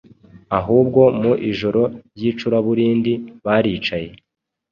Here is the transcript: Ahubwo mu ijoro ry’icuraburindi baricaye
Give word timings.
Ahubwo 0.59 1.01
mu 1.21 1.33
ijoro 1.49 1.81
ry’icuraburindi 2.15 3.13
baricaye 3.45 4.09